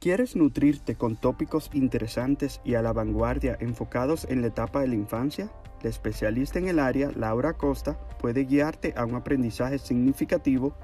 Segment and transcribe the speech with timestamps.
[0.00, 4.94] ¿Quieres nutrirte con tópicos interesantes y a la vanguardia enfocados en la etapa de la
[4.94, 5.52] infancia?
[5.82, 10.74] La especialista en el área, Laura Costa, puede guiarte a un aprendizaje significativo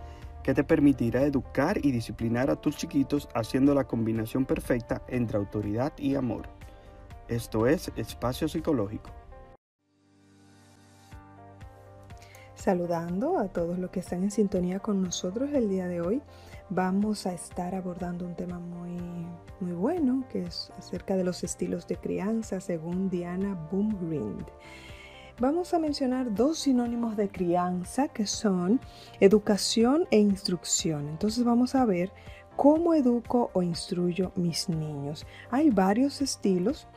[0.44, 5.94] que te permitirá educar y disciplinar a tus chiquitos haciendo la combinación perfecta entre autoridad
[5.96, 6.50] y amor.
[7.26, 9.25] Esto es Espacio Psicológico.
[12.66, 16.20] Saludando a todos los que están en sintonía con nosotros el día de hoy
[16.68, 18.90] vamos a estar abordando un tema muy,
[19.60, 24.46] muy bueno, que es acerca de los estilos de crianza según Diana Boomgrind.
[25.38, 28.80] Vamos a mencionar dos sinónimos de crianza que son
[29.20, 31.06] educación e instrucción.
[31.06, 32.10] Entonces vamos a ver
[32.56, 35.24] cómo educo o instruyo mis niños.
[35.52, 36.88] Hay varios estilos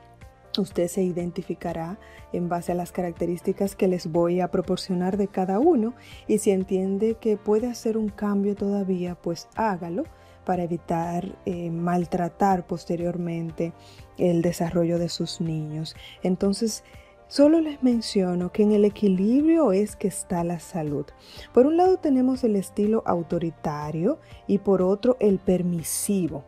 [0.58, 2.00] Usted se identificará
[2.34, 5.94] en base a las características que les voy a proporcionar de cada uno
[6.28, 10.04] y si entiende que puede hacer un cambio todavía, pues hágalo
[10.46, 13.74] para evitar eh, maltratar posteriormente
[14.18, 15.96] el desarrollo de sus niños.
[16.24, 16.84] Entonces,
[17.28, 21.06] solo les menciono que en el equilibrio es que está la salud.
[21.54, 26.44] Por un lado tenemos el estilo autoritario y por otro el permisivo.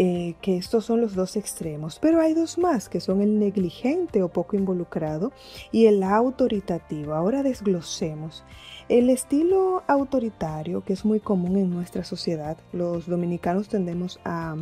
[0.00, 4.22] Eh, que estos son los dos extremos, pero hay dos más, que son el negligente
[4.22, 5.32] o poco involucrado
[5.72, 7.14] y el autoritativo.
[7.14, 8.44] Ahora desglosemos.
[8.88, 14.54] El estilo autoritario, que es muy común en nuestra sociedad, los dominicanos tendemos a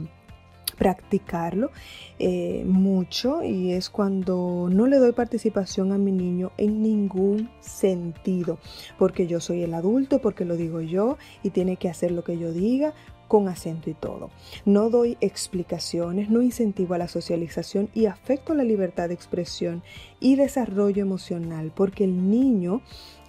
[0.79, 1.71] practicarlo
[2.19, 8.59] eh, mucho y es cuando no le doy participación a mi niño en ningún sentido,
[8.99, 12.39] porque yo soy el adulto, porque lo digo yo y tiene que hacer lo que
[12.39, 12.95] yo diga,
[13.29, 14.31] con acento y todo.
[14.65, 19.83] No doy explicaciones, no incentivo a la socialización y afecto la libertad de expresión
[20.21, 22.83] y desarrollo emocional, porque el niño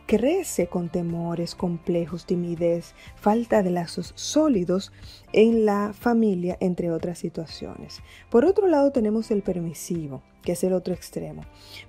[0.07, 4.91] crece con temores, complejos, timidez, falta de lazos sólidos
[5.33, 7.99] en la familia, entre otras situaciones.
[8.29, 11.41] Por otro lado tenemos el permisivo que es el otro extremo.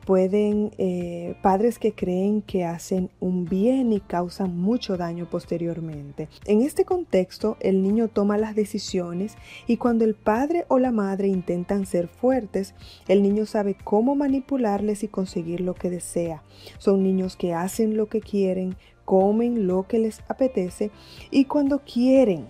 [0.05, 6.29] Pueden eh, padres que creen que hacen un bien y causan mucho daño posteriormente.
[6.45, 9.37] En este contexto, el niño toma las decisiones
[9.69, 12.75] y cuando el padre o la madre intentan ser fuertes,
[13.07, 16.43] el niño sabe cómo manipularles y conseguir lo que desea.
[16.79, 20.91] Son niños que hacen lo que quieren, comen lo que les apetece
[21.31, 22.45] y cuando quieren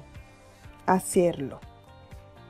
[0.87, 1.61] hacerlo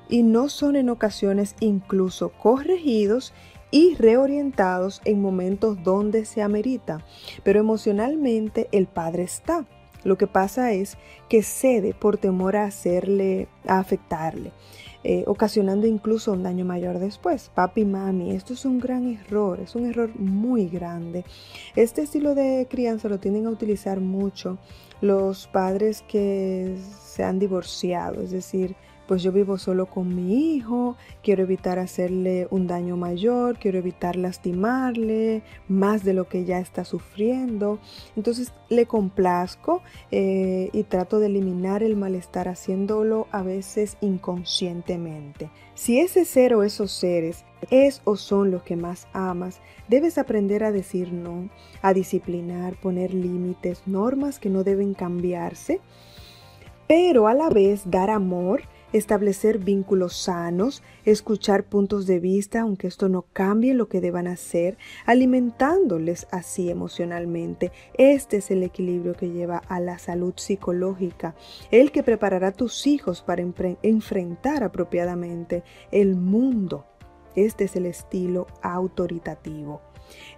[0.09, 3.33] y no son en ocasiones incluso corregidos
[3.71, 7.05] y reorientados en momentos donde se amerita.
[7.43, 9.67] Pero emocionalmente el padre está.
[10.05, 10.97] Lo que pasa es
[11.29, 14.53] que cede por temor a hacerle, a afectarle,
[15.11, 17.51] eh, ocasionando incluso un daño mayor después.
[17.55, 21.25] Papi, mami, esto es un gran error, es un error muy grande.
[21.77, 24.59] Este estilo de crianza lo tienden a utilizar mucho
[25.01, 26.77] los padres que
[27.07, 28.77] se han divorciado, es decir,
[29.09, 34.17] pues yo vivo solo con mi hijo, quiero evitar hacerle un daño mayor, quiero evitar
[34.17, 37.79] lastimarle más de lo que ya está sufriendo.
[38.17, 39.81] Entonces le complazco
[40.11, 44.98] eh, y trato de eliminar el malestar haciéndolo a veces inconscientemente.
[45.75, 50.65] Si ese ser o esos seres es o son los que más amas, debes aprender
[50.65, 51.49] a decir no,
[51.83, 55.81] a disciplinar, poner límites, normas que no deben cambiarse,
[56.87, 58.63] pero a la vez dar amor,
[58.93, 64.79] establecer vínculos sanos, escuchar puntos de vista, aunque esto no cambie lo que deban hacer,
[65.07, 67.73] alimentándoles así emocionalmente.
[67.95, 71.35] Este es el equilibrio que lleva a la salud psicológica,
[71.71, 73.45] el que preparará a tus hijos para
[73.83, 76.87] enfrentar apropiadamente el mundo.
[77.35, 79.81] Este es el estilo autoritativo.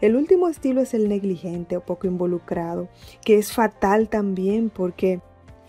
[0.01, 2.89] El último estilo es el negligente o poco involucrado,
[3.25, 5.21] que es fatal también porque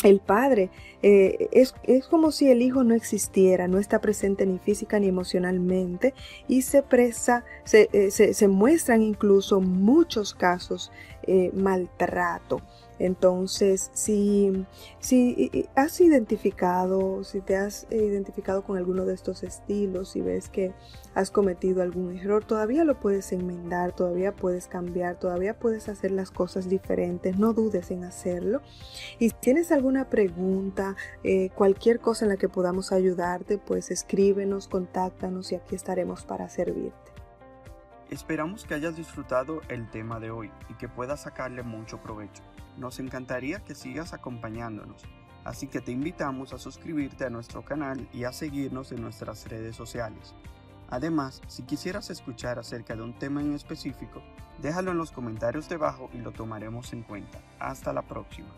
[0.03, 0.69] el padre
[1.03, 1.73] eh, es,
[2.07, 6.13] como si el hijo no existiera, no está presente ni física ni emocionalmente
[6.47, 10.91] y se presa, se, eh, muestran incluso muchos casos
[11.23, 12.61] eh, maltrato.
[12.99, 14.65] Entonces, si,
[14.99, 20.71] si has identificado, si te has identificado con alguno de estos estilos y ves que
[21.15, 26.29] has cometido algún error, todavía lo puedes enmendar, todavía puedes cambiar, todavía puedes hacer las
[26.29, 28.61] cosas diferentes, no dudes en hacerlo.
[29.17, 34.67] Y si tienes alguna pregunta, eh, cualquier cosa en la que podamos ayudarte, pues escríbenos,
[34.67, 37.20] contáctanos y aquí estaremos para servirte.
[38.11, 42.43] Esperamos que hayas disfrutado el tema de hoy y que puedas sacarle mucho provecho.
[42.77, 45.03] Nos encantaría que sigas acompañándonos,
[45.45, 49.77] así que te invitamos a suscribirte a nuestro canal y a seguirnos en nuestras redes
[49.77, 50.35] sociales.
[50.89, 54.21] Además, si quisieras escuchar acerca de un tema en específico,
[54.61, 57.39] déjalo en los comentarios debajo y lo tomaremos en cuenta.
[57.59, 58.49] Hasta la próxima.